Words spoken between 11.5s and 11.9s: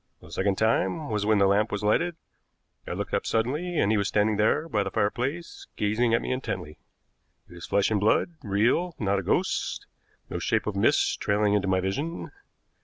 into my